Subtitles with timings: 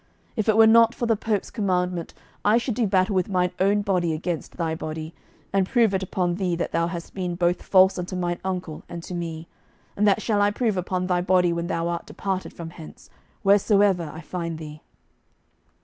[0.35, 3.83] If it were not for the Pope's commandment, I should do battle with mine own
[3.83, 5.13] body against thy body,
[5.53, 9.03] and prove it upon thee that thou hast been both false unto mine uncle and
[9.03, 9.47] to me,
[9.95, 13.11] and that shall I prove upon thy body when thou art departed from hence,
[13.43, 14.81] wheresoever I find thee."